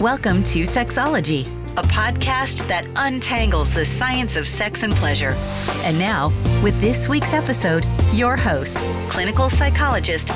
[0.00, 1.44] Welcome to Sexology,
[1.76, 5.34] a podcast that untangles the science of sex and pleasure.
[5.82, 6.28] And now,
[6.62, 8.76] with this week's episode, your host,
[9.08, 10.28] clinical psychologist,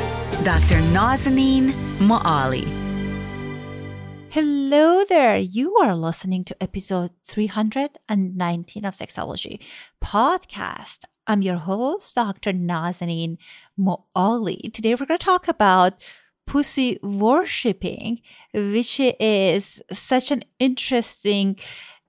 [0.42, 0.80] Dr.
[0.90, 2.64] Nazanin Moali.
[4.30, 5.38] Hello there.
[5.38, 9.62] You are listening to episode 319 of Sexology
[10.02, 11.04] podcast.
[11.28, 12.52] I'm your host, Dr.
[12.52, 13.36] Nazanin
[13.78, 14.72] Moali.
[14.72, 16.02] Today we're going to talk about
[16.46, 18.20] pussy worshipping,
[18.52, 21.58] which is such an interesting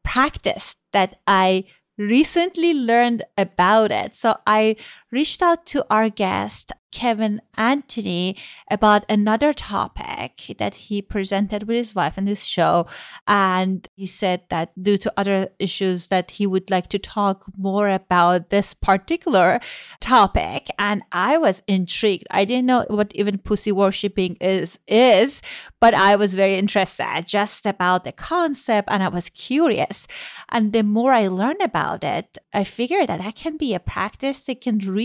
[0.03, 1.65] practice that I
[1.97, 4.15] recently learned about it.
[4.15, 4.75] So I
[5.13, 8.35] reached out to our guest, Kevin Anthony,
[8.69, 12.87] about another topic that he presented with his wife in this show.
[13.27, 17.89] And he said that due to other issues that he would like to talk more
[17.89, 19.59] about this particular
[19.99, 20.67] topic.
[20.77, 22.27] And I was intrigued.
[22.29, 25.41] I didn't know what even pussy worshipping is, is,
[25.79, 30.07] but I was very interested just about the concept and I was curious.
[30.49, 34.41] And the more I learned about it, I figured that that can be a practice
[34.41, 35.02] that can really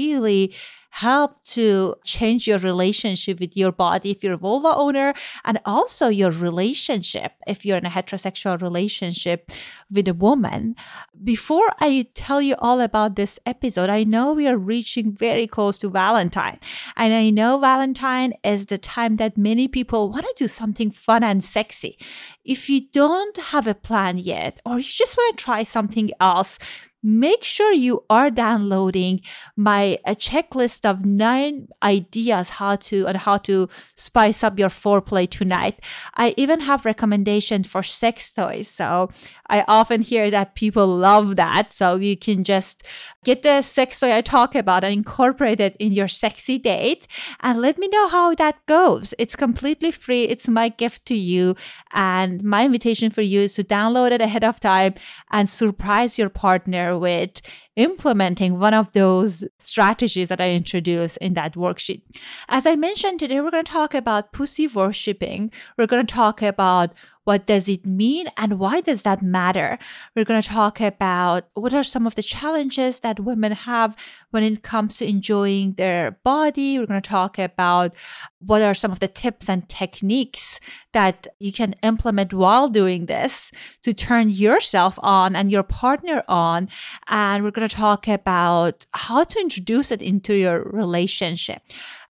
[0.91, 6.09] help to change your relationship with your body if you're a vulva owner and also
[6.09, 9.51] your relationship if you're in a heterosexual relationship
[9.91, 10.75] with a woman.
[11.23, 15.79] Before I tell you all about this episode, I know we are reaching very close
[15.81, 16.59] to Valentine.
[16.97, 21.23] And I know Valentine is the time that many people want to do something fun
[21.23, 21.99] and sexy.
[22.45, 26.59] If you don't have a plan yet, or you just want to try something else,
[27.03, 29.21] make sure you are downloading
[29.57, 35.29] my a checklist of nine ideas how to and how to spice up your foreplay
[35.29, 35.81] tonight.
[36.15, 38.69] I even have recommendations for sex toys.
[38.69, 39.11] So
[39.49, 41.73] I often hear that people love that.
[41.73, 42.83] So you can just
[43.25, 47.07] get the sex toy I talk about and incorporate it in your sexy date
[47.41, 49.15] and let me know how that goes.
[49.19, 50.25] It's completely free.
[50.25, 51.55] It's my gift to you.
[51.93, 54.95] And my invitation for you is to download it ahead of time
[55.31, 57.41] and surprise your partner with
[57.79, 62.03] implementing one of those strategies that I introduced in that worksheet.
[62.49, 65.53] As I mentioned today, we're going to talk about pussy worshipping.
[65.79, 66.93] We're going to talk about
[67.29, 69.79] what does it mean and why does that matter?
[70.17, 73.95] We're going to talk about what are some of the challenges that women have
[74.31, 76.79] when it comes to enjoying their body.
[76.79, 77.95] We're going to talk about
[78.39, 80.59] what are some of the tips and techniques
[80.95, 83.53] that you can implement while doing this
[83.83, 86.71] to turn yourself on and your partner on.
[87.09, 91.63] And we're going to talk about how to introduce it into your relationship.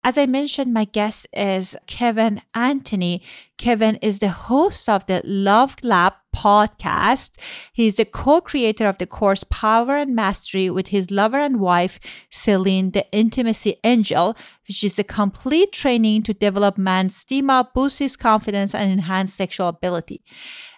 [0.07, 3.23] As I mentioned, my guest is Kevin Anthony.
[3.57, 7.31] Kevin is the host of the Love Lab podcast.
[7.73, 11.99] He's the co-creator of the course Power and Mastery with his lover and wife,
[12.31, 14.37] Celine, the intimacy angel,
[14.69, 19.69] which is a complete training to develop man's stima, boost his confidence, and enhance sexual
[19.69, 20.23] ability.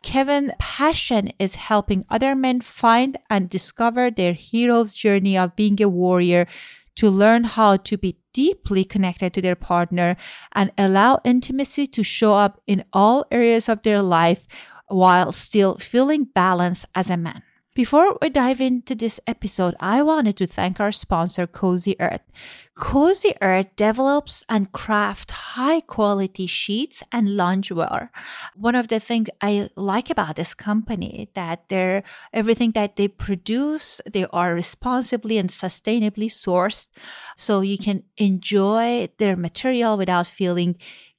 [0.07, 5.89] Kevin's passion is helping other men find and discover their hero's journey of being a
[5.89, 6.47] warrior
[6.95, 10.17] to learn how to be deeply connected to their partner
[10.53, 14.47] and allow intimacy to show up in all areas of their life
[14.87, 17.43] while still feeling balanced as a man.
[17.77, 22.23] Before we dive into this episode, I wanted to thank our sponsor, Cozy Earth.
[22.75, 28.09] Cozy Earth develops and crafts high quality sheets and loungewear.
[28.55, 34.01] One of the things I like about this company that they're everything that they produce,
[34.11, 36.89] they are responsibly and sustainably sourced.
[37.37, 40.77] So you can enjoy their material without feeling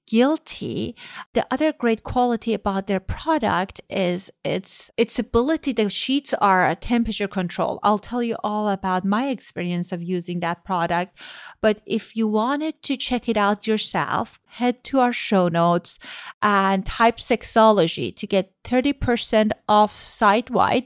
[0.07, 0.95] guilty.
[1.33, 5.73] The other great quality about their product is its its ability.
[5.73, 7.79] The sheets are a temperature control.
[7.83, 11.19] I'll tell you all about my experience of using that product.
[11.61, 15.99] But if you wanted to check it out yourself, head to our show notes
[16.41, 20.85] and type sexology to get 30% off site wide.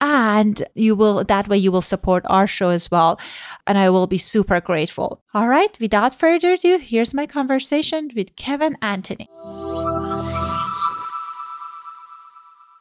[0.00, 3.18] And you will, that way you will support our show as well.
[3.66, 5.22] And I will be super grateful.
[5.34, 5.76] All right.
[5.80, 9.28] Without further ado, here's my conversation with Kevin Anthony.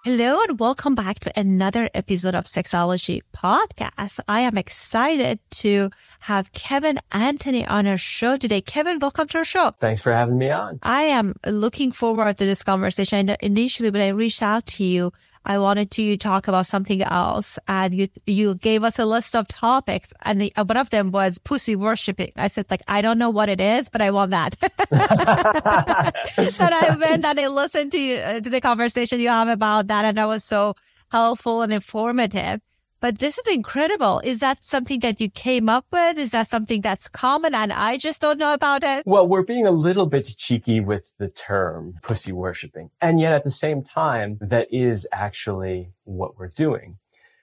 [0.06, 4.20] Hello and welcome back to another episode of Sexology Podcast.
[4.28, 8.62] I am excited to have Kevin Anthony on our show today.
[8.62, 9.72] Kevin, welcome to our show.
[9.80, 10.78] Thanks for having me on.
[10.84, 13.36] I am looking forward to this conversation.
[13.42, 15.12] Initially, when I reached out to you,
[15.46, 17.60] I wanted to talk about something else.
[17.68, 21.38] And you, you gave us a list of topics and the, one of them was
[21.38, 22.32] pussy worshipping.
[22.36, 24.58] I said, like, I don't know what it is, but I want that.
[26.60, 29.88] and I went and I listened to, you, uh, to the conversation you have about
[29.88, 30.06] that.
[30.06, 30.74] And that was so
[31.12, 32.62] helpful and informative.
[33.00, 34.20] But this is incredible.
[34.24, 36.18] Is that something that you came up with?
[36.18, 39.06] Is that something that's common and I just don't know about it?
[39.06, 42.90] Well, we're being a little bit cheeky with the term pussy worshiping.
[43.02, 46.98] And yet at the same time, that is actually what we're doing.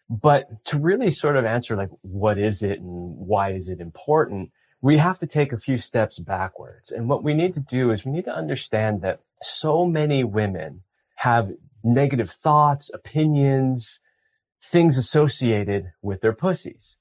[0.08, 4.50] But to really sort of answer like, what is it and why is it important?
[4.80, 6.90] We have to take a few steps backwards.
[6.90, 10.82] And what we need to do is we need to understand that so many women
[11.16, 11.52] have
[11.84, 14.00] negative thoughts, opinions,
[14.62, 16.98] things associated with their pussies.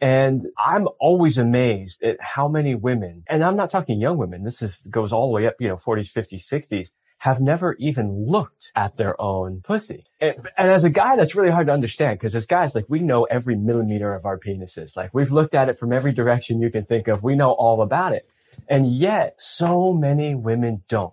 [0.00, 4.44] And I'm always amazed at how many women, and I'm not talking young women.
[4.44, 8.26] This is goes all the way up, you know, 40s, 50s, 60s have never even
[8.26, 10.06] looked at their own pussy.
[10.22, 13.00] And, and as a guy, that's really hard to understand because as guys, like we
[13.00, 14.96] know every millimeter of our penises.
[14.96, 17.22] Like we've looked at it from every direction you can think of.
[17.22, 18.26] We know all about it.
[18.68, 21.12] And yet so many women don't.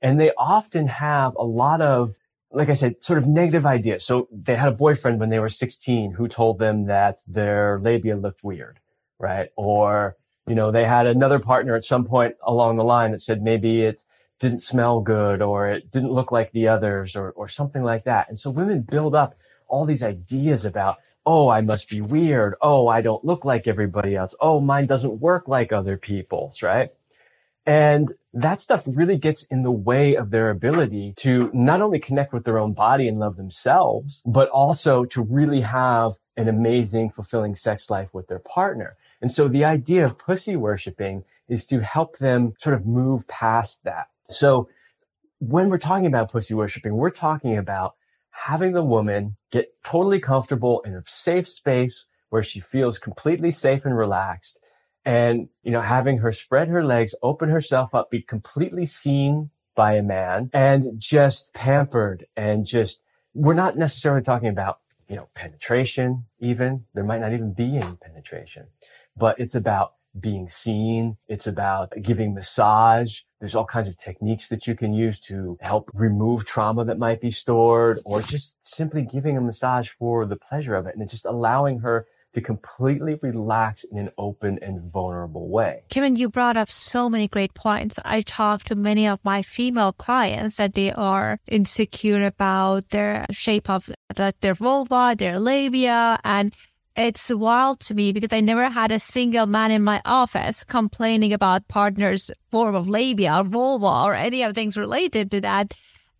[0.00, 2.14] And they often have a lot of,
[2.50, 4.04] like I said, sort of negative ideas.
[4.04, 8.16] So they had a boyfriend when they were 16 who told them that their labia
[8.16, 8.80] looked weird,
[9.18, 9.50] right?
[9.56, 10.16] Or,
[10.46, 13.82] you know, they had another partner at some point along the line that said maybe
[13.82, 14.04] it,
[14.38, 18.28] didn't smell good or it didn't look like the others or, or something like that.
[18.28, 19.34] And so women build up
[19.66, 22.54] all these ideas about, oh, I must be weird.
[22.62, 24.34] Oh, I don't look like everybody else.
[24.40, 26.90] Oh, mine doesn't work like other people's, right?
[27.68, 32.32] And that stuff really gets in the way of their ability to not only connect
[32.32, 37.54] with their own body and love themselves, but also to really have an amazing, fulfilling
[37.54, 38.96] sex life with their partner.
[39.20, 43.84] And so the idea of pussy worshiping is to help them sort of move past
[43.84, 44.68] that so
[45.38, 47.94] when we're talking about pussy worshiping, we're talking about
[48.30, 53.84] having the woman get totally comfortable in a safe space where she feels completely safe
[53.84, 54.60] and relaxed
[55.08, 59.94] and, you know, having her spread her legs, open herself up, be completely seen by
[59.94, 63.02] a man and just pampered and just,
[63.32, 66.84] we're not necessarily talking about, you know, penetration even.
[66.92, 68.66] There might not even be any penetration,
[69.16, 71.16] but it's about being seen.
[71.26, 73.20] It's about giving massage.
[73.40, 77.22] There's all kinds of techniques that you can use to help remove trauma that might
[77.22, 81.24] be stored or just simply giving a massage for the pleasure of it and just
[81.24, 82.06] allowing her
[82.38, 85.82] to completely relax in an open and vulnerable way.
[85.88, 87.98] Kevin, you brought up so many great points.
[88.04, 93.68] I talked to many of my female clients that they are insecure about their shape
[93.68, 96.54] of like their vulva, their labia, and
[96.96, 101.32] it's wild to me because I never had a single man in my office complaining
[101.32, 105.74] about partner's form of labia or vulva or any of things related to that.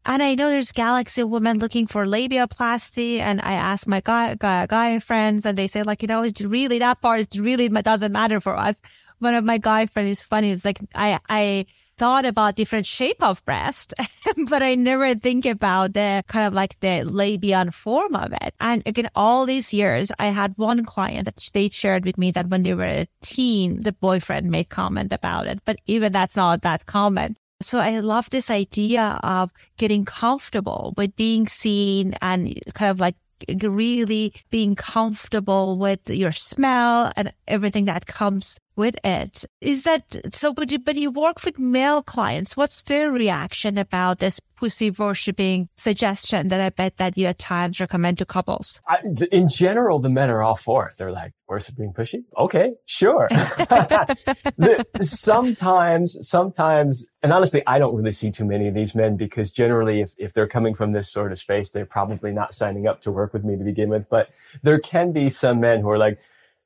[0.09, 3.21] And I know there's galaxy women looking for labiaplasty.
[3.21, 6.41] And I ask my guy, guy, guy friends and they say like, you know, it's
[6.41, 8.81] really that part, it really doesn't matter for us.
[9.19, 10.51] One of my guy friends is funny.
[10.51, 11.67] It's like, I, I,
[11.99, 13.93] thought about different shape of breast,
[14.49, 18.55] but I never think about the kind of like the labian form of it.
[18.61, 22.47] And again, all these years, I had one client that they shared with me that
[22.47, 26.63] when they were a teen, the boyfriend made comment about it, but even that's not
[26.63, 27.37] that common.
[27.61, 33.17] So I love this idea of getting comfortable with being seen and kind of like
[33.63, 39.45] really being comfortable with your smell and everything that comes with it.
[39.61, 40.55] Is that so?
[40.55, 42.57] But you, but you work with male clients.
[42.57, 47.81] What's their reaction about this pussy worshipping suggestion that I bet that you at times
[47.81, 48.81] recommend to couples?
[48.89, 48.99] I,
[49.31, 50.95] in general, the men are all for it.
[50.97, 52.25] They're like, worshiping pushy?
[52.37, 53.29] Okay, sure.
[55.01, 60.01] sometimes, sometimes, and honestly, I don't really see too many of these men because generally,
[60.03, 63.11] if, if they're coming from this sort of space, they're probably not signing up to
[63.11, 64.09] work with me to begin with.
[64.09, 64.31] But
[64.63, 66.19] there can be some men who are like,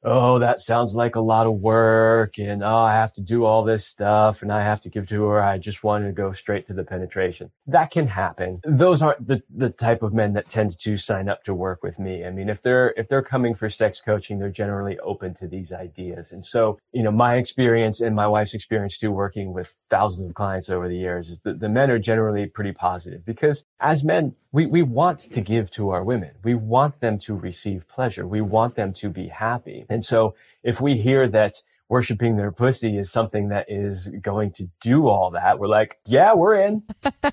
[0.04, 3.62] oh, that sounds like a lot of work and oh, I have to do all
[3.62, 5.42] this stuff and I have to give to her.
[5.42, 7.50] I just wanted to go straight to the penetration.
[7.66, 8.60] That can happen.
[8.64, 11.98] Those aren't the, the type of men that tends to sign up to work with
[11.98, 12.24] me.
[12.24, 15.72] I mean, if they're, if they're coming for sex coaching, they're generally open to these
[15.72, 16.32] ideas.
[16.32, 20.34] And so, you know, my experience and my wife's experience too, working with thousands of
[20.34, 24.34] clients over the years is that the men are generally pretty positive because as men,
[24.52, 26.32] we, we want to give to our women.
[26.44, 28.26] We want them to receive pleasure.
[28.26, 29.86] We want them to be happy.
[29.92, 31.54] And so if we hear that
[31.88, 36.32] worshiping their pussy is something that is going to do all that, we're like, yeah,
[36.32, 36.82] we're in.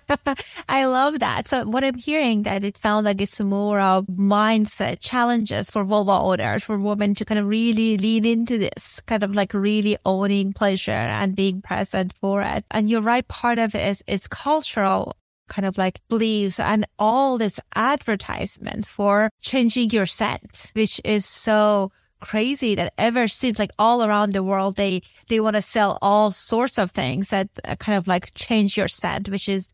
[0.67, 1.47] I love that.
[1.47, 6.11] So what I'm hearing that it sounds like it's more of mindset challenges for vulva
[6.11, 10.51] owners, for women to kind of really lean into this, kind of like really owning
[10.51, 12.65] pleasure and being present for it.
[12.69, 13.25] And you're right.
[13.29, 15.15] Part of it is, it's cultural
[15.47, 21.91] kind of like beliefs and all this advertisement for changing your scent, which is so
[22.19, 26.31] crazy that ever since like all around the world they they want to sell all
[26.31, 29.73] sorts of things that uh, kind of like change your scent which is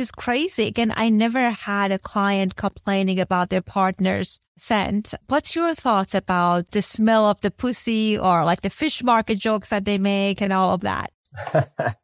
[0.00, 0.66] is crazy.
[0.66, 5.14] Again, I never had a client complaining about their partner's scent.
[5.28, 9.68] What's your thoughts about the smell of the pussy or like the fish market jokes
[9.70, 11.12] that they make and all of that?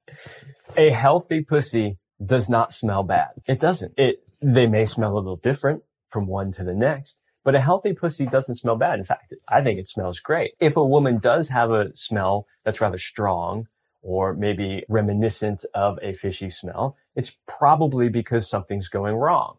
[0.77, 3.31] a healthy pussy does not smell bad.
[3.49, 3.95] It doesn't.
[3.97, 7.93] It, they may smell a little different from one to the next, but a healthy
[7.93, 8.99] pussy doesn't smell bad.
[8.99, 10.53] In fact, I think it smells great.
[10.61, 13.69] If a woman does have a smell that's rather strong
[14.03, 19.57] or maybe reminiscent of a fishy smell, it's probably because something's going wrong.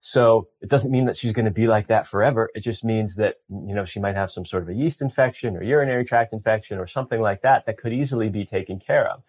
[0.00, 2.50] So it doesn't mean that she's going to be like that forever.
[2.54, 5.56] It just means that, you know, she might have some sort of a yeast infection
[5.56, 9.22] or urinary tract infection or something like that that could easily be taken care of.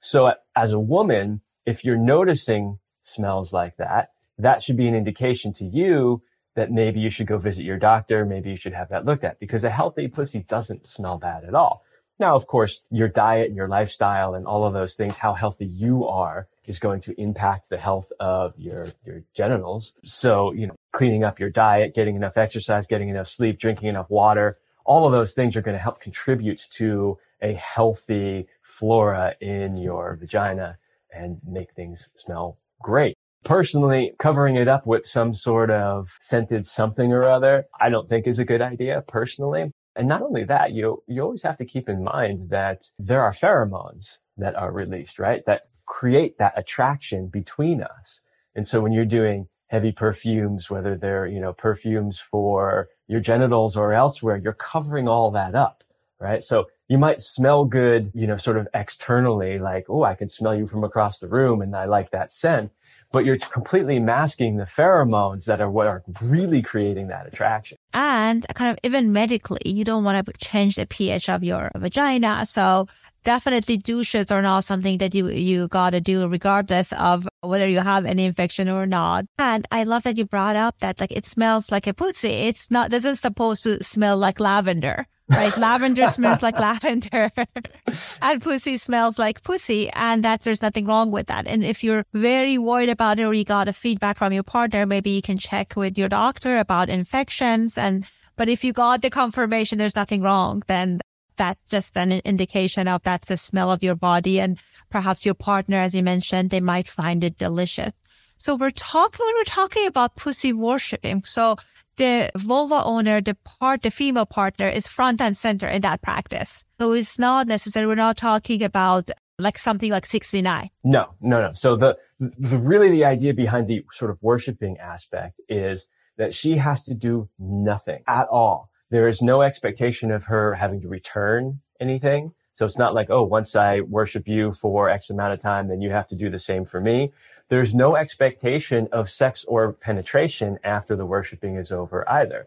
[0.00, 5.52] So as a woman, if you're noticing smells like that, that should be an indication
[5.54, 6.22] to you
[6.54, 8.24] that maybe you should go visit your doctor.
[8.24, 11.54] Maybe you should have that looked at because a healthy pussy doesn't smell bad at
[11.54, 11.84] all.
[12.18, 15.66] Now, of course, your diet and your lifestyle and all of those things, how healthy
[15.66, 19.96] you are is going to impact the health of your, your genitals.
[20.04, 24.10] So, you know, cleaning up your diet, getting enough exercise, getting enough sleep, drinking enough
[24.10, 29.76] water, all of those things are going to help contribute to a healthy flora in
[29.76, 30.78] your vagina
[31.12, 33.16] and make things smell great.
[33.44, 38.26] Personally, covering it up with some sort of scented something or other, I don't think
[38.26, 39.70] is a good idea personally.
[39.96, 43.32] And not only that, you, you always have to keep in mind that there are
[43.32, 45.44] pheromones that are released, right?
[45.46, 48.22] That create that attraction between us.
[48.54, 53.76] And so when you're doing heavy perfumes, whether they're, you know, perfumes for your genitals
[53.76, 55.84] or elsewhere, you're covering all that up,
[56.18, 56.42] right?
[56.42, 60.54] So you might smell good, you know, sort of externally, like, oh, I can smell
[60.54, 62.72] you from across the room and I like that scent
[63.14, 67.78] but you're completely masking the pheromones that are what are really creating that attraction.
[67.94, 72.44] And kind of even medically, you don't want to change the pH of your vagina.
[72.44, 72.88] So
[73.22, 78.04] definitely douches are not something that you, you gotta do regardless of whether you have
[78.04, 79.26] any infection or not.
[79.38, 82.28] And I love that you brought up that like it smells like a pussy.
[82.28, 85.56] It's not, doesn't supposed to smell like lavender right?
[85.56, 87.30] lavender smells like lavender
[88.22, 89.90] and pussy smells like pussy.
[89.90, 91.46] And that there's nothing wrong with that.
[91.46, 94.86] And if you're very worried about it or you got a feedback from your partner,
[94.86, 97.78] maybe you can check with your doctor about infections.
[97.78, 101.00] And, but if you got the confirmation there's nothing wrong, then
[101.36, 104.40] that's just an indication of that's the smell of your body.
[104.40, 104.58] And
[104.90, 107.92] perhaps your partner, as you mentioned, they might find it delicious.
[108.36, 111.22] So we're talking, when we're talking about pussy worshiping.
[111.24, 111.56] So
[111.96, 116.64] the vulva owner, the part, the female partner is front and center in that practice.
[116.80, 120.70] So it's not necessarily, We're not talking about like something like 69.
[120.84, 121.52] No, no, no.
[121.54, 126.56] So the, the really the idea behind the sort of worshiping aspect is that she
[126.56, 128.70] has to do nothing at all.
[128.90, 132.32] There is no expectation of her having to return anything.
[132.54, 135.80] So it's not like, oh, once I worship you for X amount of time, then
[135.80, 137.12] you have to do the same for me.
[137.48, 142.46] There's no expectation of sex or penetration after the worshiping is over either.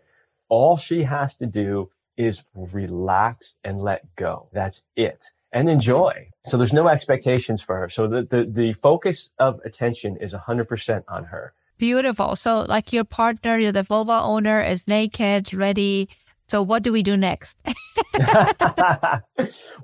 [0.49, 4.47] All she has to do is relax and let go.
[4.53, 5.23] That's it.
[5.51, 6.29] And enjoy.
[6.45, 7.89] So there's no expectations for her.
[7.89, 11.53] So the, the, the focus of attention is 100% on her.
[11.77, 12.35] Beautiful.
[12.35, 16.09] So like your partner, you're the vulva owner is naked, ready.
[16.47, 17.57] So what do we do next?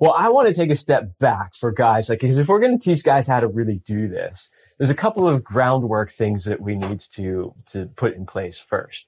[0.00, 2.78] well, I want to take a step back for guys, like, because if we're going
[2.78, 6.60] to teach guys how to really do this, there's a couple of groundwork things that
[6.60, 9.06] we need to, to put in place first.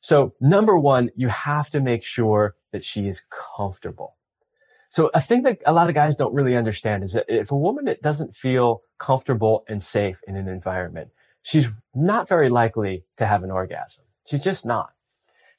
[0.00, 3.24] So number one, you have to make sure that she is
[3.56, 4.16] comfortable.
[4.88, 7.56] So a thing that a lot of guys don't really understand is that if a
[7.56, 11.10] woman doesn't feel comfortable and safe in an environment,
[11.42, 14.04] she's not very likely to have an orgasm.
[14.26, 14.90] She's just not.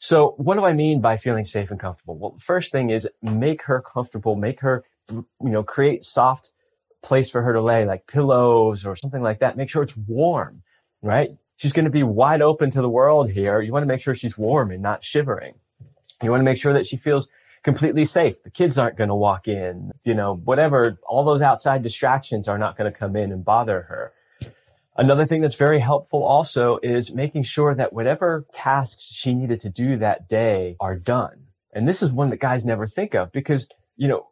[0.05, 2.17] So what do I mean by feeling safe and comfortable?
[2.17, 6.51] Well, the first thing is make her comfortable, make her, you know, create soft
[7.01, 9.55] place for her to lay, like pillows or something like that.
[9.55, 10.61] Make sure it's warm,
[11.01, 11.29] right?
[11.55, 13.61] She's going to be wide open to the world here.
[13.61, 15.53] You want to make sure she's warm and not shivering.
[16.21, 17.29] You want to make sure that she feels
[17.63, 18.43] completely safe.
[18.43, 22.57] The kids aren't going to walk in, you know, whatever, all those outside distractions are
[22.57, 24.11] not going to come in and bother her.
[24.95, 29.69] Another thing that's very helpful also is making sure that whatever tasks she needed to
[29.69, 31.47] do that day are done.
[31.73, 34.27] And this is one that guys never think of because, you know,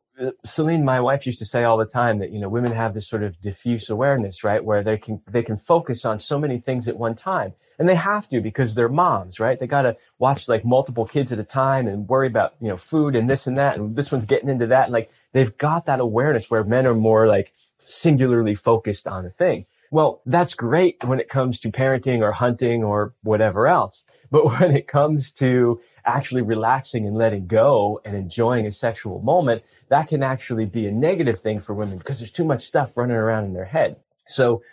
[0.45, 3.09] Celine, my wife used to say all the time that, you know, women have this
[3.09, 4.63] sort of diffuse awareness, right?
[4.63, 7.53] Where they can, they can focus on so many things at one time.
[7.79, 9.59] And they have to because they're moms, right?
[9.59, 12.77] They got to watch like multiple kids at a time and worry about, you know,
[12.77, 13.77] food and this and that.
[13.77, 14.83] And this one's getting into that.
[14.83, 19.31] And like they've got that awareness where men are more like singularly focused on a
[19.31, 19.65] thing.
[19.91, 24.05] Well, that's great when it comes to parenting or hunting or whatever else.
[24.31, 29.63] But when it comes to actually relaxing and letting go and enjoying a sexual moment,
[29.89, 33.17] that can actually be a negative thing for women because there's too much stuff running
[33.17, 33.98] around in their head.
[34.25, 34.63] So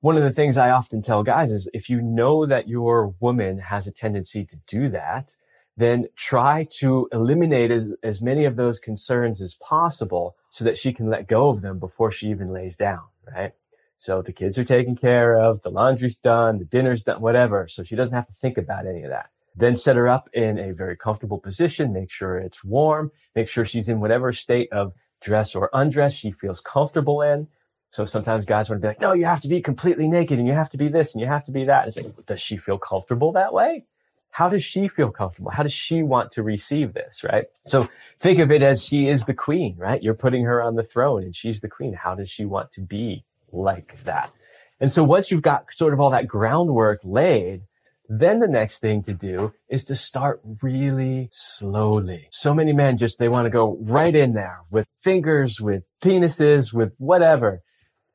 [0.00, 3.58] one of the things I often tell guys is if you know that your woman
[3.58, 5.34] has a tendency to do that,
[5.76, 10.92] then try to eliminate as, as many of those concerns as possible so that she
[10.92, 13.52] can let go of them before she even lays down, right?
[13.98, 17.66] So the kids are taken care of, the laundry's done, the dinner's done, whatever.
[17.68, 19.30] So she doesn't have to think about any of that.
[19.56, 21.92] Then set her up in a very comfortable position.
[21.92, 23.10] Make sure it's warm.
[23.34, 27.48] Make sure she's in whatever state of dress or undress she feels comfortable in.
[27.90, 30.46] So sometimes guys want to be like, no, you have to be completely naked and
[30.46, 31.88] you have to be this and you have to be that.
[31.88, 33.84] It's like, does she feel comfortable that way?
[34.30, 35.50] How does she feel comfortable?
[35.50, 37.24] How does she want to receive this?
[37.24, 37.46] Right.
[37.66, 37.88] So
[38.20, 40.00] think of it as she is the queen, right?
[40.00, 41.94] You're putting her on the throne and she's the queen.
[41.94, 44.32] How does she want to be like that?
[44.80, 47.62] And so once you've got sort of all that groundwork laid,
[48.08, 52.28] then the next thing to do is to start really slowly.
[52.30, 56.72] So many men just, they want to go right in there with fingers, with penises,
[56.72, 57.60] with whatever.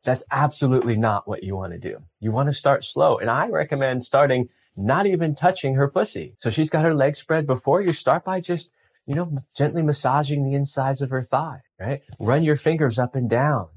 [0.04, 2.00] That's absolutely not what you want to do.
[2.20, 3.18] You want to start slow.
[3.18, 6.34] And I recommend starting not even touching her pussy.
[6.40, 8.72] So she's got her legs spread before you start by just,
[9.06, 12.02] you know, gently massaging the insides of her thigh, right?
[12.20, 13.68] Run your fingers up and down.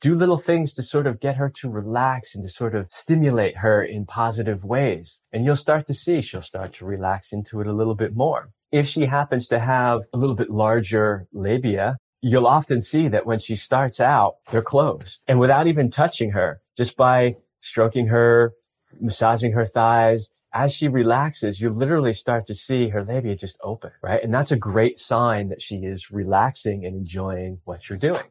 [0.00, 3.58] Do little things to sort of get her to relax and to sort of stimulate
[3.58, 5.22] her in positive ways.
[5.32, 8.50] And you'll start to see she'll start to relax into it a little bit more.
[8.72, 13.38] If she happens to have a little bit larger labia, you'll often see that when
[13.38, 15.22] she starts out, they're closed.
[15.26, 18.52] And without even touching her, just by stroking her,
[19.00, 23.90] massaging her thighs, as she relaxes, you literally start to see her labia just open,
[24.02, 24.22] right?
[24.22, 28.22] And that's a great sign that she is relaxing and enjoying what you're doing.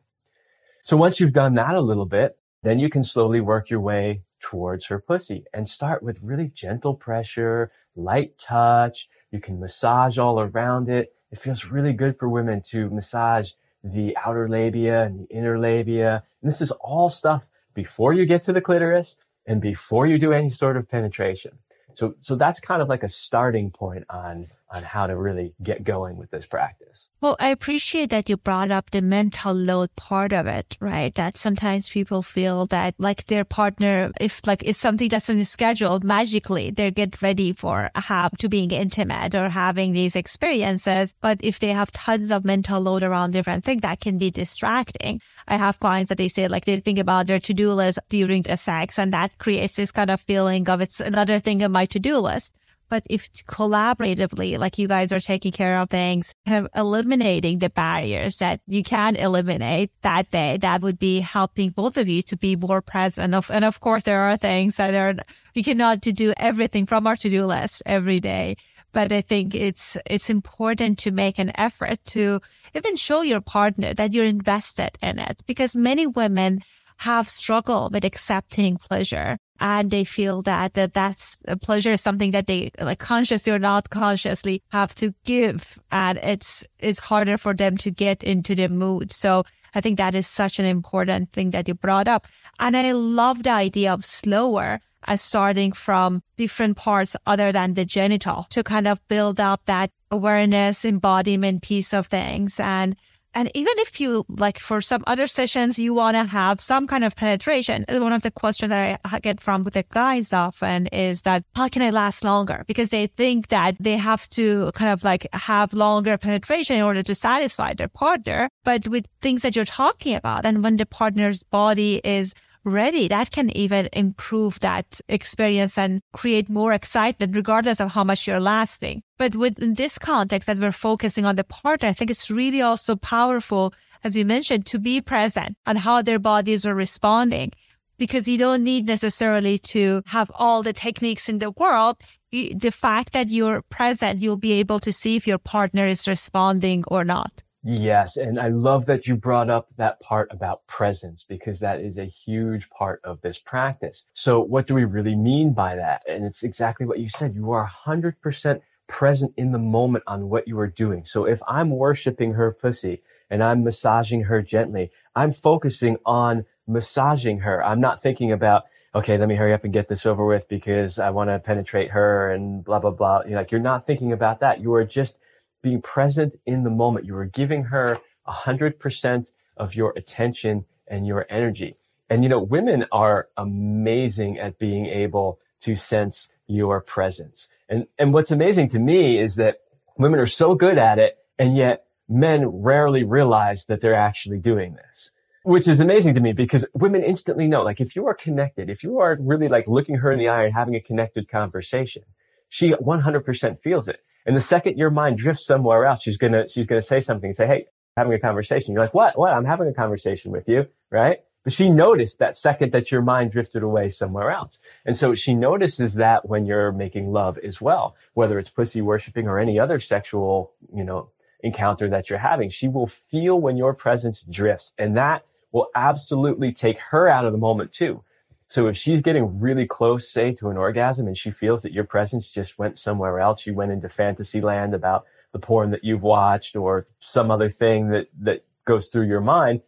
[0.85, 4.21] So once you've done that a little bit, then you can slowly work your way
[4.39, 9.09] towards her pussy and start with really gentle pressure, light touch.
[9.31, 11.11] You can massage all around it.
[11.31, 16.21] It feels really good for women to massage the outer labia and the inner labia.
[16.43, 20.33] And this is all stuff before you get to the clitoris and before you do
[20.33, 21.57] any sort of penetration.
[21.93, 24.45] So, so that's kind of like a starting point on,
[24.75, 27.09] on how to really get going with this practice.
[27.21, 31.15] Well, I appreciate that you brought up the mental load part of it, right?
[31.15, 35.45] That sometimes people feel that like their partner, if like it's something that's in the
[35.45, 41.15] schedule, magically they get ready for have to being intimate or having these experiences.
[41.21, 45.21] But if they have tons of mental load around different things, that can be distracting.
[45.47, 48.57] I have clients that they say like they think about their to-do list during the
[48.57, 52.17] sex and that creates this kind of feeling of it's another thing in my to-do
[52.17, 52.57] list.
[52.89, 57.69] But if collaboratively, like you guys are taking care of things, kind of eliminating the
[57.69, 62.37] barriers that you can eliminate that day, that would be helping both of you to
[62.37, 63.33] be more present.
[63.33, 65.15] Of, and of course, there are things that are,
[65.55, 68.55] we cannot to do everything from our to-do list every day.
[68.91, 72.39] But I think it's, it's important to make an effort to
[72.73, 76.59] even show your partner that you're invested in it because many women
[76.99, 82.31] have struggled with accepting pleasure and they feel that, that that's a pleasure is something
[82.31, 85.79] that they like consciously or not consciously have to give.
[85.91, 89.11] And it's, it's harder for them to get into the mood.
[89.11, 92.27] So I think that is such an important thing that you brought up.
[92.59, 97.85] And I love the idea of slower as starting from different parts other than the
[97.85, 102.95] genital to kind of build up that awareness, embodiment piece of things and
[103.35, 107.03] and even if you like for some other sessions, you want to have some kind
[107.03, 107.83] of penetration.
[107.89, 111.81] One of the questions that I get from the guys often is that how can
[111.81, 112.63] I last longer?
[112.65, 117.01] Because they think that they have to kind of like have longer penetration in order
[117.01, 118.49] to satisfy their partner.
[118.63, 122.33] But with things that you're talking about and when the partner's body is
[122.65, 128.27] ready, that can even improve that experience and create more excitement regardless of how much
[128.27, 129.03] you're lasting.
[129.17, 132.95] But within this context that we're focusing on the partner, I think it's really also
[132.95, 133.73] powerful,
[134.03, 137.51] as you mentioned, to be present on how their bodies are responding.
[137.97, 141.95] Because you don't need necessarily to have all the techniques in the world.
[142.29, 146.83] The fact that you're present, you'll be able to see if your partner is responding
[146.89, 147.44] or not.
[147.67, 148.15] Yes.
[148.15, 152.05] And I love that you brought up that part about presence because that is a
[152.05, 154.05] huge part of this practice.
[154.13, 156.03] So what do we really mean by that?
[156.07, 157.33] And it's exactly what you said.
[157.33, 161.05] You are 100% present in the moment on what you are doing.
[161.05, 163.01] So if I'm worshiping her pussy
[163.31, 167.65] and I'm massaging her gently, I'm focusing on massaging her.
[167.65, 170.99] I'm not thinking about, okay, let me hurry up and get this over with because
[170.99, 173.23] I want to penetrate her and blah, blah, blah.
[173.27, 174.61] You're like, you're not thinking about that.
[174.61, 175.17] You are just
[175.65, 177.07] being present in the moment.
[177.09, 177.87] You are giving her
[178.27, 179.23] a hundred percent
[179.57, 181.71] of your attention and your energy.
[182.09, 187.49] And you know, women are amazing at being able to sense your presence.
[187.67, 189.55] And, and what's amazing to me is that
[189.97, 191.17] women are so good at it.
[191.39, 195.11] And yet men rarely realize that they're actually doing this.
[195.43, 198.83] which is amazing to me because women instantly know, like if you are connected, if
[198.83, 202.03] you are really like looking her in the eye and having a connected conversation,
[202.49, 204.01] she 100% feels it.
[204.25, 207.35] And the second your mind drifts somewhere else, she's gonna, she's gonna say something and
[207.35, 207.65] say, Hey,
[207.97, 208.73] having a conversation.
[208.73, 209.17] You're like, what?
[209.17, 209.33] What?
[209.33, 211.19] I'm having a conversation with you, right?
[211.43, 214.59] But she noticed that second that your mind drifted away somewhere else.
[214.85, 219.27] And so she notices that when you're making love as well, whether it's pussy worshiping
[219.27, 221.09] or any other sexual, you know,
[221.41, 222.49] encounter that you're having.
[222.49, 227.31] She will feel when your presence drifts and that will absolutely take her out of
[227.31, 228.03] the moment too.
[228.47, 231.83] So if she's getting really close, say to an orgasm and she feels that your
[231.83, 236.03] presence just went somewhere else, you went into fantasy land about the porn that you've
[236.03, 239.61] watched or some other thing that, that goes through your mind,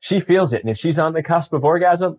[0.00, 0.62] she feels it.
[0.62, 2.18] And if she's on the cusp of orgasm,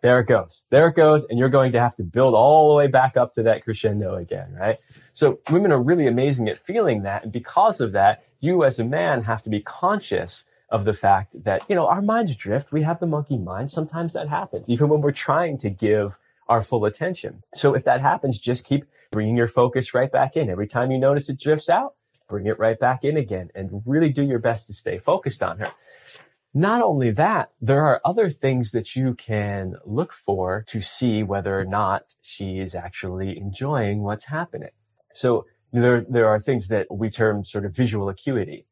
[0.00, 0.64] there it goes.
[0.70, 1.24] There it goes.
[1.28, 4.16] And you're going to have to build all the way back up to that crescendo
[4.16, 4.78] again, right?
[5.12, 7.22] So women are really amazing at feeling that.
[7.24, 11.44] And because of that, you as a man have to be conscious of the fact
[11.44, 12.72] that, you know, our minds drift.
[12.72, 13.70] We have the monkey mind.
[13.70, 17.42] Sometimes that happens, even when we're trying to give our full attention.
[17.54, 20.48] So if that happens, just keep bringing your focus right back in.
[20.48, 21.94] Every time you notice it drifts out,
[22.26, 25.58] bring it right back in again and really do your best to stay focused on
[25.58, 25.70] her.
[26.54, 31.58] Not only that, there are other things that you can look for to see whether
[31.58, 34.70] or not she is actually enjoying what's happening.
[35.12, 38.66] So there, there are things that we term sort of visual acuity.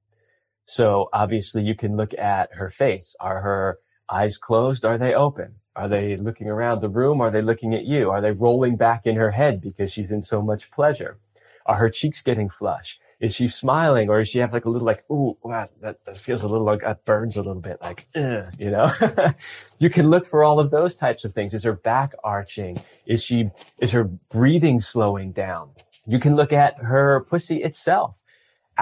[0.65, 3.17] So obviously you can look at her face.
[3.21, 3.79] Are her
[4.11, 4.85] eyes closed?
[4.85, 5.57] Are they open?
[5.77, 7.21] Are they looking around the room?
[7.21, 8.11] Are they looking at you?
[8.11, 11.19] Are they rolling back in her head because she's in so much pleasure?
[11.67, 12.99] Are her cheeks getting flush?
[13.21, 16.17] is she smiling or does she have like a little like, ooh, wow, that, that
[16.17, 18.91] feels a little like that burns a little bit like, you know,
[19.79, 21.53] you can look for all of those types of things.
[21.53, 22.79] Is her back arching?
[23.05, 25.71] Is she, is her breathing slowing down?
[26.07, 28.17] You can look at her pussy itself.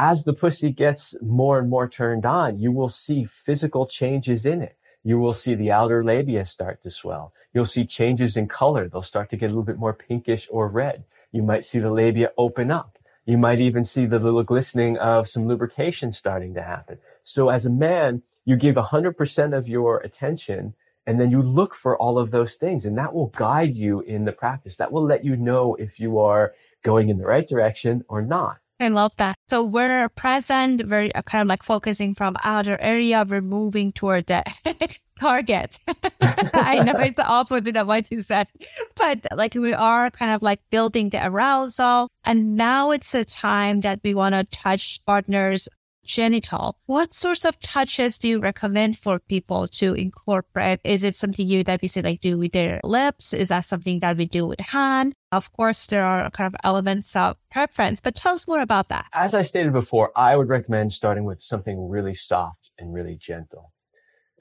[0.00, 4.62] As the pussy gets more and more turned on, you will see physical changes in
[4.62, 4.76] it.
[5.02, 7.32] You will see the outer labia start to swell.
[7.52, 8.88] You'll see changes in color.
[8.88, 11.04] They'll start to get a little bit more pinkish or red.
[11.32, 15.28] You might see the labia open up you might even see the little glistening of
[15.28, 16.96] some lubrication starting to happen.
[17.24, 20.72] So as a man, you give 100% of your attention
[21.06, 24.24] and then you look for all of those things and that will guide you in
[24.24, 24.78] the practice.
[24.78, 28.61] That will let you know if you are going in the right direction or not.
[28.80, 29.36] I love that.
[29.48, 34.26] So we're present, we're uh, kind of like focusing from outer area, we're moving toward
[34.26, 34.44] the
[35.18, 35.80] target.
[36.20, 38.46] I know it's the opposite of what you said,
[38.94, 42.08] but like we are kind of like building the arousal.
[42.24, 45.68] And now it's a time that we want to touch partners
[46.04, 46.78] genital.
[46.86, 50.80] What sorts of touches do you recommend for people to incorporate?
[50.82, 53.34] Is it something you that we say like do with their lips?
[53.34, 55.14] Is that something that we do with hand?
[55.30, 59.06] Of course, there are kind of elements of preference, but tell us more about that.
[59.12, 63.72] As I stated before, I would recommend starting with something really soft and really gentle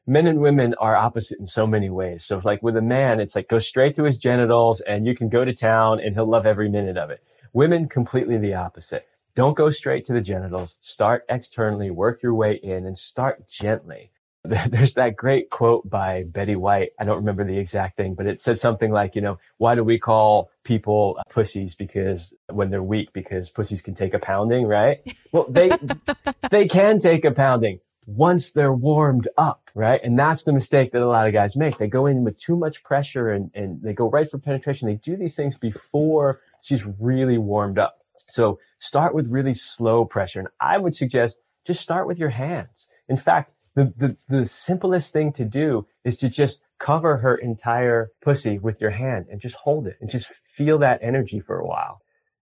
[0.07, 2.23] men and women are opposite in so many ways.
[2.23, 5.27] So like with a man, it's like go straight to his genitals and you can
[5.27, 7.21] go to town and he'll love every minute of it.
[7.51, 9.05] Women completely the opposite.
[9.35, 10.77] Don't go straight to the genitals.
[10.79, 14.11] Start externally, work your way in and start gently.
[14.69, 16.91] There's that great quote by Betty White.
[16.99, 19.83] I don't remember the exact thing, but it said something like, you know, why do
[19.83, 21.75] we call people pussies?
[21.75, 24.99] Because when they're weak, because pussies can take a pounding, right?
[25.31, 25.71] Well, they,
[26.51, 29.99] they can take a pounding once they're warmed up, right?
[30.01, 31.77] And that's the mistake that a lot of guys make.
[31.77, 34.87] They go in with too much pressure and, and they go right for penetration.
[34.87, 37.99] They do these things before she's really warmed up.
[38.29, 40.39] So start with really slow pressure.
[40.39, 42.89] And I would suggest just start with your hands.
[43.09, 48.09] In fact, the, the, the simplest thing to do is to just cover her entire
[48.23, 51.67] pussy with your hand and just hold it and just feel that energy for a
[51.67, 52.01] while.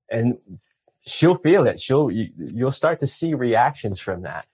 [0.09, 0.37] And
[1.05, 1.77] she'll feel it.
[1.77, 4.47] She'll, you, you'll start to see reactions from that.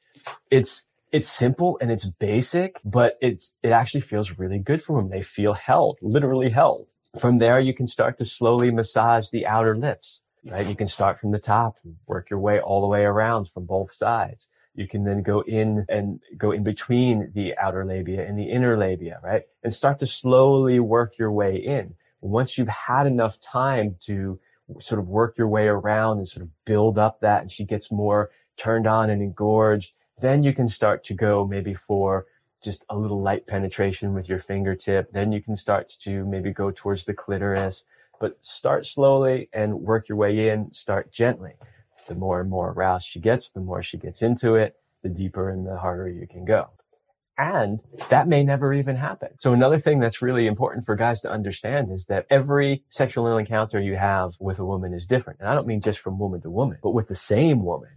[0.50, 5.12] It's, it's simple and it's basic, but it's, it actually feels really good for them.
[5.12, 6.88] They feel held, literally held.
[7.20, 10.66] From there, you can start to slowly massage the outer lips, right?
[10.66, 13.66] You can start from the top and work your way all the way around from
[13.66, 14.48] both sides.
[14.74, 18.78] You can then go in and go in between the outer labia and the inner
[18.78, 19.44] labia, right?
[19.64, 21.96] And start to slowly work your way in.
[22.22, 24.40] Once you've had enough time to
[24.80, 27.92] sort of work your way around and sort of build up that and she gets
[27.92, 32.26] more turned on and engorged, then you can start to go maybe for
[32.64, 35.12] just a little light penetration with your fingertip.
[35.12, 37.86] Then you can start to maybe go towards the clitoris,
[38.20, 40.72] but start slowly and work your way in.
[40.72, 41.54] Start gently.
[42.08, 45.50] The more and more aroused she gets, the more she gets into it, the deeper
[45.50, 46.70] and the harder you can go.
[47.38, 49.30] And that may never even happen.
[49.40, 53.80] So another thing that's really important for guys to understand is that every sexual encounter
[53.80, 55.40] you have with a woman is different.
[55.40, 57.90] And I don't mean just from woman to woman, but with the same woman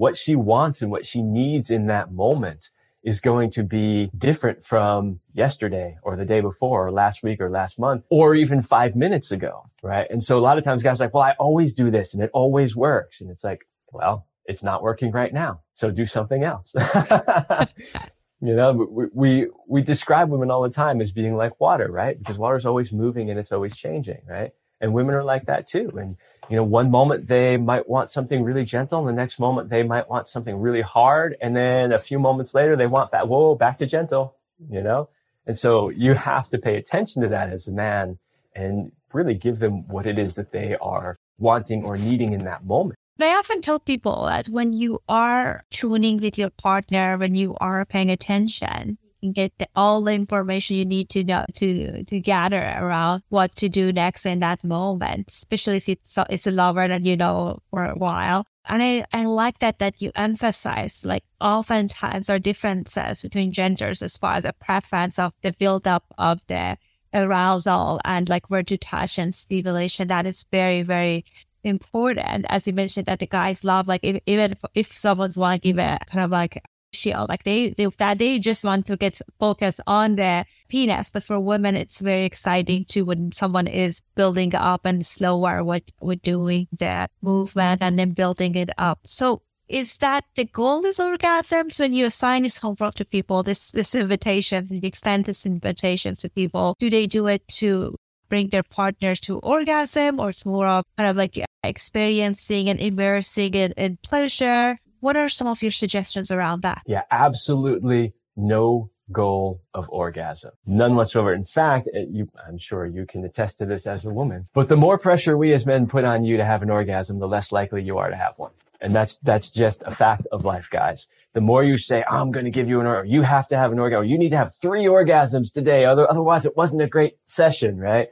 [0.00, 2.70] what she wants and what she needs in that moment
[3.02, 7.50] is going to be different from yesterday or the day before or last week or
[7.50, 9.64] last month or even five minutes ago.
[9.82, 10.06] Right.
[10.10, 12.30] And so a lot of times guys like, well, I always do this and it
[12.34, 13.20] always works.
[13.20, 15.60] And it's like, well, it's not working right now.
[15.74, 16.74] So do something else.
[18.40, 22.18] you know, we, we, we describe women all the time as being like water, right?
[22.18, 24.50] Because water is always moving and it's always changing, right?
[24.80, 25.90] And women are like that too.
[25.98, 26.16] And,
[26.48, 28.98] you know, one moment they might want something really gentle.
[29.00, 31.36] And the next moment they might want something really hard.
[31.40, 34.36] And then a few moments later, they want that, whoa, back to gentle,
[34.70, 35.08] you know?
[35.46, 38.18] And so you have to pay attention to that as a man
[38.54, 42.64] and really give them what it is that they are wanting or needing in that
[42.64, 42.96] moment.
[43.20, 47.84] I often tell people that when you are tuning with your partner, when you are
[47.84, 48.96] paying attention,
[49.32, 53.68] get the, all the information you need to know to to gather around what to
[53.68, 57.84] do next in that moment, especially if it's it's a lover that you know for
[57.84, 58.46] a while.
[58.66, 64.02] And I, I like that that you emphasize like oftentimes there are differences between genders
[64.02, 66.76] as far as a preference of the buildup of the
[67.12, 70.08] arousal and like where to touch and stimulation.
[70.08, 71.24] That is very, very
[71.64, 72.46] important.
[72.48, 75.98] As you mentioned that the guys love like if, even if, if someone's give a
[76.06, 77.28] kind of like shield.
[77.28, 81.10] Like they, they that they just want to get focused on their penis.
[81.10, 85.84] But for women, it's very exciting too when someone is building up and slower with
[86.00, 89.00] with doing that movement and then building it up.
[89.04, 93.70] So is that the goal is orgasms when you assign this homework to people, this
[93.70, 97.96] this invitation, you extend this invitation to people, do they do it to
[98.28, 103.54] bring their partners to orgasm or it's more of kind of like experiencing and immersing
[103.54, 104.78] in, in pleasure?
[105.00, 106.82] What are some of your suggestions around that?
[106.86, 110.52] Yeah, absolutely no goal of orgasm.
[110.66, 111.34] None whatsoever.
[111.34, 114.68] In fact, eh, you, I'm sure you can attest to this as a woman, but
[114.68, 117.50] the more pressure we as men put on you to have an orgasm, the less
[117.50, 118.52] likely you are to have one.
[118.80, 121.08] And that's, that's just a fact of life, guys.
[121.34, 123.72] The more you say, I'm going to give you an orgasm, you have to have
[123.72, 125.84] an orgasm, you need to have three orgasms today.
[125.84, 128.08] Otherwise it wasn't a great session, right?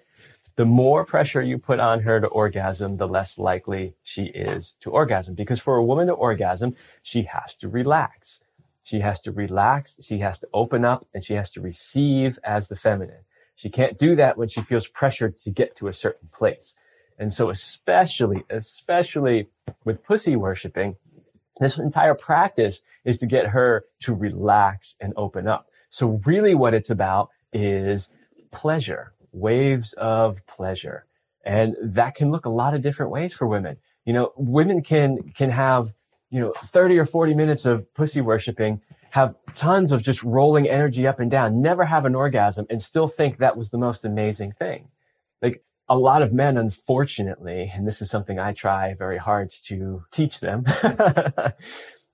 [0.58, 4.90] The more pressure you put on her to orgasm, the less likely she is to
[4.90, 5.36] orgasm.
[5.36, 8.40] Because for a woman to orgasm, she has to relax.
[8.82, 10.00] She has to relax.
[10.04, 13.22] She has to open up and she has to receive as the feminine.
[13.54, 16.76] She can't do that when she feels pressured to get to a certain place.
[17.20, 19.46] And so especially, especially
[19.84, 20.96] with pussy worshiping,
[21.60, 25.68] this entire practice is to get her to relax and open up.
[25.88, 28.10] So really what it's about is
[28.50, 31.04] pleasure waves of pleasure.
[31.44, 33.78] And that can look a lot of different ways for women.
[34.04, 35.94] You know, women can, can have,
[36.30, 41.06] you know, 30 or 40 minutes of pussy worshiping, have tons of just rolling energy
[41.06, 44.52] up and down, never have an orgasm and still think that was the most amazing
[44.52, 44.88] thing.
[45.40, 50.04] Like a lot of men, unfortunately, and this is something I try very hard to
[50.12, 50.64] teach them.
[50.82, 51.54] a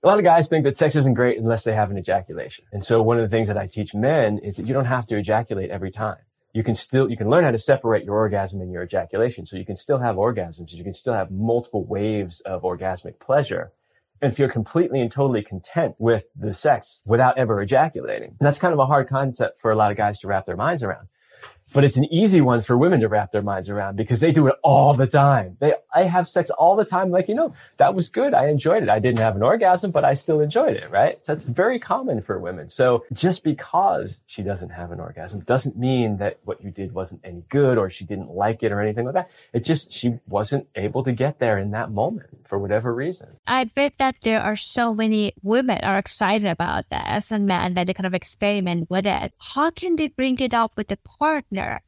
[0.04, 2.66] lot of guys think that sex isn't great unless they have an ejaculation.
[2.72, 5.06] And so one of the things that I teach men is that you don't have
[5.06, 6.18] to ejaculate every time
[6.54, 9.44] you can still, you can learn how to separate your orgasm and your ejaculation.
[9.44, 10.72] So you can still have orgasms.
[10.72, 13.72] You can still have multiple waves of orgasmic pleasure
[14.22, 18.28] and feel completely and totally content with the sex without ever ejaculating.
[18.28, 20.56] And that's kind of a hard concept for a lot of guys to wrap their
[20.56, 21.08] minds around
[21.74, 24.46] but it's an easy one for women to wrap their minds around because they do
[24.46, 25.56] it all the time.
[25.58, 27.10] They, I have sex all the time.
[27.10, 28.32] Like, you know, that was good.
[28.32, 28.88] I enjoyed it.
[28.88, 30.88] I didn't have an orgasm, but I still enjoyed it.
[30.88, 31.18] Right.
[31.26, 32.68] So that's very common for women.
[32.68, 37.22] So just because she doesn't have an orgasm doesn't mean that what you did wasn't
[37.24, 39.30] any good or she didn't like it or anything like that.
[39.52, 43.30] It just, she wasn't able to get there in that moment for whatever reason.
[43.48, 47.88] I bet that there are so many women are excited about this and men that
[47.88, 49.32] they kind of experiment with it.
[49.38, 51.33] How can they bring it up with the partner?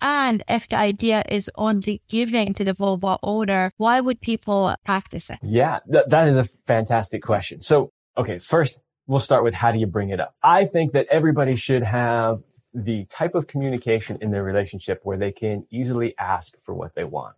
[0.00, 5.30] And if the idea is only giving to the vulva odor, why would people practice
[5.30, 5.38] it?
[5.42, 7.60] Yeah, th- that is a fantastic question.
[7.60, 10.34] So, okay, first we'll start with how do you bring it up?
[10.42, 12.42] I think that everybody should have
[12.74, 17.04] the type of communication in their relationship where they can easily ask for what they
[17.04, 17.34] want.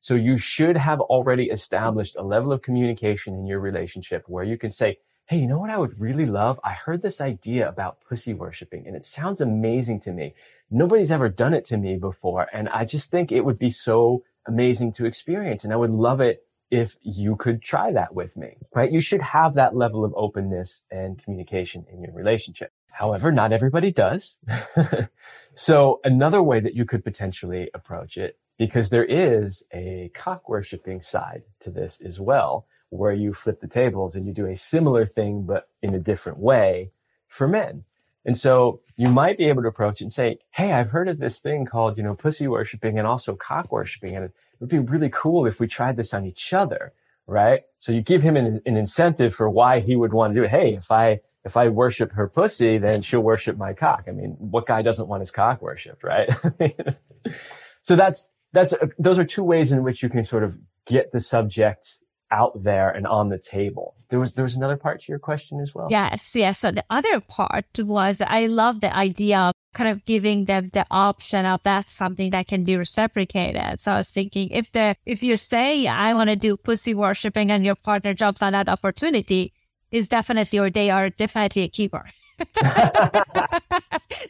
[0.00, 4.56] So you should have already established a level of communication in your relationship where you
[4.56, 6.58] can say, Hey, you know what I would really love?
[6.64, 10.34] I heard this idea about pussy worshiping and it sounds amazing to me
[10.70, 12.46] nobody's ever done it to me before.
[12.52, 15.64] And I just think it would be so amazing to experience.
[15.64, 18.90] And I would love it if you could try that with me, right?
[18.90, 22.72] You should have that level of openness and communication in your relationship.
[22.92, 24.38] However, not everybody does.
[25.54, 31.00] so another way that you could potentially approach it, because there is a cock worshipping
[31.00, 35.06] side to this as well, where you flip the tables and you do a similar
[35.06, 36.92] thing, but in a different way
[37.28, 37.84] for men.
[38.24, 41.18] And so you might be able to approach it and say, Hey, I've heard of
[41.18, 44.14] this thing called, you know, pussy worshiping and also cock worshiping.
[44.14, 46.92] And it would be really cool if we tried this on each other.
[47.26, 47.62] right?
[47.78, 50.50] So you give him an, an incentive for why he would want to do it.
[50.50, 54.04] Hey, if I, if I worship her pussy, then she'll worship my cock.
[54.08, 56.28] I mean, what guy doesn't want his cock worshipped, right?
[57.82, 60.56] so that's, that's, those are two ways in which you can sort of
[60.86, 63.94] get the subject out there and on the table.
[64.08, 65.88] There was there was another part to your question as well.
[65.90, 66.58] Yes, yes.
[66.58, 70.86] So the other part was I love the idea of kind of giving them the
[70.90, 73.80] option of that's something that can be reciprocated.
[73.80, 77.50] So I was thinking if the if you say I want to do pussy worshipping
[77.50, 79.52] and your partner jumps on that opportunity,
[79.90, 82.04] is definitely or they are definitely a keeper.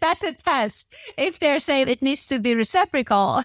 [0.00, 0.92] that's a test.
[1.16, 3.42] If they're saying it needs to be reciprocal,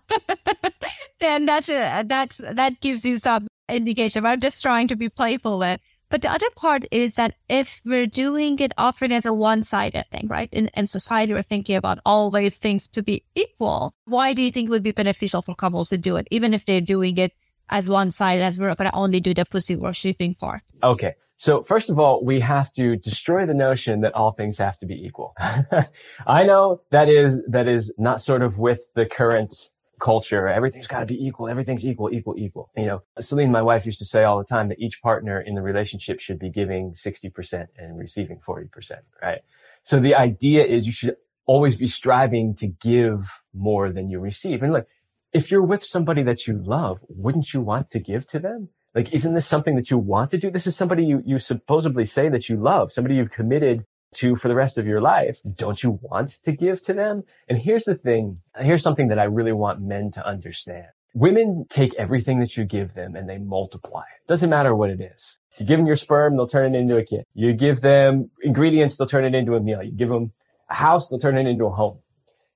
[1.19, 4.25] then that's a, that's that gives you some indication.
[4.25, 5.79] I'm just trying to be playful with.
[6.09, 10.27] But the other part is that if we're doing it often as a one-sided thing,
[10.27, 10.49] right?
[10.51, 13.93] In, in society, we're thinking about always things to be equal.
[14.05, 16.65] Why do you think it would be beneficial for couples to do it, even if
[16.65, 17.33] they're doing it
[17.69, 20.61] as one-sided, as we're going to only do the pussy worshipping part?
[20.83, 21.15] Okay.
[21.37, 24.85] So first of all, we have to destroy the notion that all things have to
[24.85, 25.33] be equal.
[26.27, 29.53] I know that is, that is not sort of with the current
[29.99, 30.47] culture.
[30.47, 31.47] Everything's got to be equal.
[31.47, 32.69] Everything's equal, equal, equal.
[32.75, 35.55] You know, Celine, my wife used to say all the time that each partner in
[35.55, 39.41] the relationship should be giving 60% and receiving 40%, right?
[39.83, 44.63] So the idea is you should always be striving to give more than you receive.
[44.63, 44.87] And look,
[45.33, 48.69] if you're with somebody that you love, wouldn't you want to give to them?
[48.95, 50.49] Like, isn't this something that you want to do?
[50.49, 54.47] This is somebody you, you supposedly say that you love, somebody you've committed to for
[54.47, 55.39] the rest of your life.
[55.55, 57.23] Don't you want to give to them?
[57.47, 58.39] And here's the thing.
[58.57, 60.87] Here's something that I really want men to understand.
[61.13, 64.27] Women take everything that you give them and they multiply it.
[64.27, 65.39] Doesn't matter what it is.
[65.57, 67.23] You give them your sperm, they'll turn it into a kid.
[67.33, 69.81] You give them ingredients, they'll turn it into a meal.
[69.81, 70.33] You give them
[70.69, 71.99] a house, they'll turn it into a home.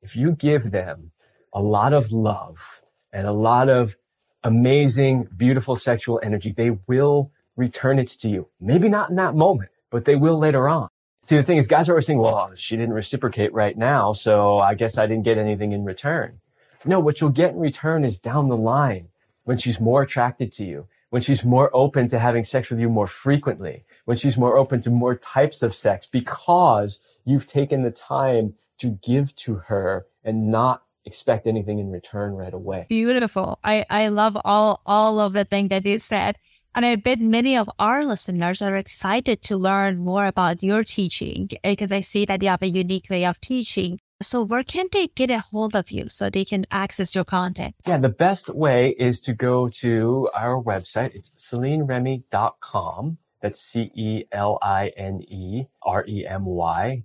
[0.02, 1.12] If you give them
[1.54, 2.82] a lot of love
[3.14, 3.96] and a lot of
[4.44, 8.48] amazing, beautiful sexual energy, they will return it to you.
[8.60, 10.90] Maybe not in that moment, but they will later on.
[11.24, 14.60] See, the thing is, guys are always saying, well, she didn't reciprocate right now, so
[14.60, 16.40] I guess I didn't get anything in return.
[16.86, 19.10] No, what you'll get in return is down the line
[19.44, 22.90] when she's more attracted to you, when she's more open to having sex with you
[22.90, 27.92] more frequently, when she's more open to more types of sex because you've taken the
[27.92, 32.86] time to give to her and not expect anything in return right away.
[32.90, 33.60] Beautiful.
[33.64, 36.38] I, I love all, all of the thing that you said.
[36.76, 41.50] And I bet many of our listeners are excited to learn more about your teaching
[41.64, 44.00] because I see that you have a unique way of teaching.
[44.22, 47.76] So where can they get a hold of you so they can access your content?
[47.88, 51.16] Yeah, the best way is to go to our website.
[51.16, 53.18] It's celineremy.com.
[53.42, 54.24] That's C-E-L-I-N-E-R-E-M-Y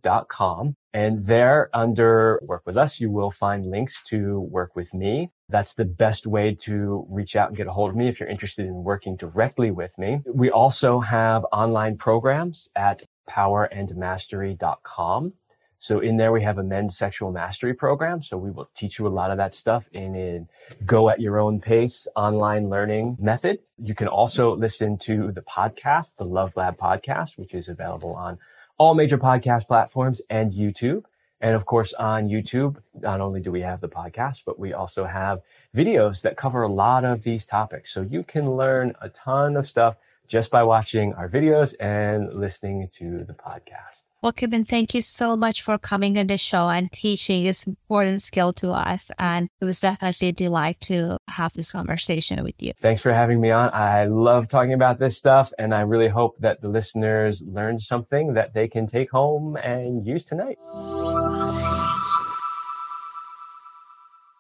[0.03, 0.77] dot com.
[0.93, 5.33] And there under work with us, you will find links to work with me.
[5.49, 8.29] That's the best way to reach out and get a hold of me if you're
[8.29, 10.21] interested in working directly with me.
[10.33, 15.33] We also have online programs at powerandmastery.com.
[15.79, 18.23] So in there, we have a men's sexual mastery program.
[18.23, 20.47] So we will teach you a lot of that stuff in a
[20.85, 23.59] go at your own pace online learning method.
[23.79, 28.39] You can also listen to the podcast, the Love Lab podcast, which is available on
[28.79, 31.05] all major podcast platforms and YouTube.
[31.41, 35.05] And of course, on YouTube, not only do we have the podcast, but we also
[35.05, 35.43] have
[35.77, 37.93] videos that cover a lot of these topics.
[37.93, 42.89] So you can learn a ton of stuff just by watching our videos and listening
[42.95, 44.05] to the podcast.
[44.25, 48.23] Well, Kevin, thank you so much for coming on the show and teaching this important
[48.23, 49.11] skill to us.
[49.19, 52.73] And it was definitely a delight to have this conversation with you.
[52.81, 53.69] Thanks for having me on.
[53.75, 58.33] I love talking about this stuff, and I really hope that the listeners learned something
[58.33, 60.57] that they can take home and use tonight.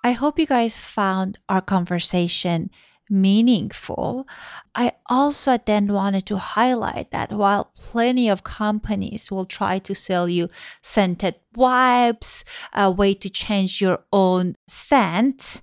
[0.02, 2.70] I hope you guys found our conversation
[3.10, 4.26] meaningful.
[4.74, 10.28] I also then wanted to highlight that while plenty of companies will try to sell
[10.28, 10.48] you
[10.82, 15.60] scented wipes, a way to change your own scent,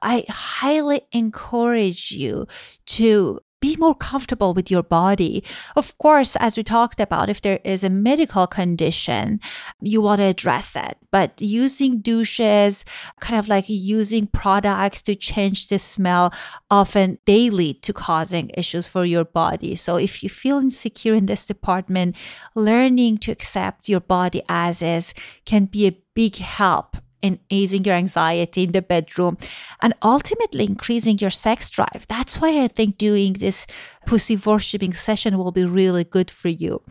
[0.00, 2.46] I highly encourage you
[2.86, 5.42] to be more comfortable with your body.
[5.74, 9.40] Of course, as we talked about, if there is a medical condition,
[9.80, 10.98] you want to address it.
[11.10, 12.84] But using douches,
[13.20, 16.30] kind of like using products to change the smell,
[16.70, 19.76] often they lead to causing issues for your body.
[19.76, 22.16] So if you feel insecure in this department,
[22.54, 25.14] learning to accept your body as is
[25.46, 29.38] can be a big help in easing your anxiety in the bedroom
[29.80, 32.04] and ultimately increasing your sex drive.
[32.06, 33.66] That's why I think doing this
[34.06, 36.82] pussy worshipping session will be really good for you.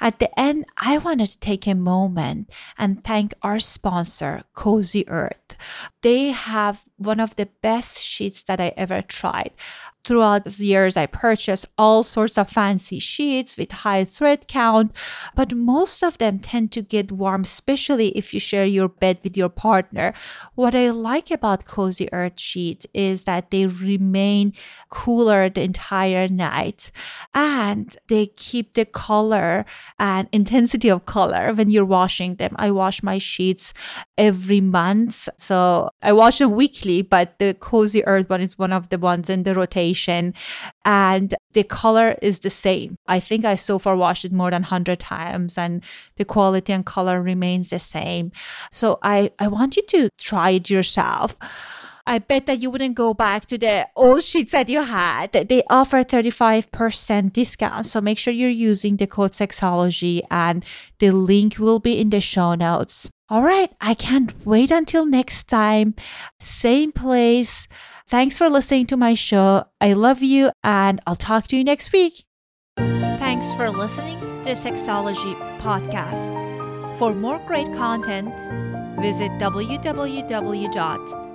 [0.00, 5.56] At the end, I wanted to take a moment and thank our sponsor, Cozy Earth.
[6.02, 9.52] they have one of the best sheets that I ever tried.
[10.04, 14.90] Throughout the years, I purchased all sorts of fancy sheets with high thread count,
[15.36, 19.36] but most of them tend to get warm, especially if you share your bed with
[19.36, 20.12] your partner.
[20.56, 24.54] What I like about Cozy Earth sheets is that they remain
[24.90, 26.61] cooler the entire night
[27.34, 29.64] and they keep the color
[29.98, 32.54] and intensity of color when you're washing them.
[32.56, 33.72] I wash my sheets
[34.16, 35.28] every month.
[35.38, 39.28] So I wash them weekly, but the Cozy Earth one is one of the ones
[39.28, 40.34] in the rotation
[40.84, 42.96] and the color is the same.
[43.06, 45.82] I think I so far washed it more than 100 times and
[46.16, 48.32] the quality and color remains the same.
[48.70, 51.36] So I, I want you to try it yourself.
[52.06, 55.32] I bet that you wouldn't go back to the old sheets that you had.
[55.32, 57.86] They offer 35% discount.
[57.86, 60.64] So make sure you're using the code Sexology and
[60.98, 63.10] the link will be in the show notes.
[63.28, 63.72] All right.
[63.80, 65.94] I can't wait until next time.
[66.38, 67.66] Same place
[68.12, 69.64] Thanks for listening to my show.
[69.80, 72.26] I love you, and I'll talk to you next week.
[72.76, 76.28] Thanks for listening to Sexology Podcast.
[76.98, 78.38] For more great content,
[79.00, 79.30] visit